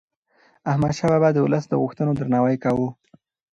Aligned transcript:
احمدشاه 0.71 1.09
بابا 1.11 1.29
د 1.33 1.37
ولس 1.45 1.65
د 1.67 1.73
غوښتنو 1.81 2.11
درناوی 2.19 2.57
کاوه. 2.63 2.89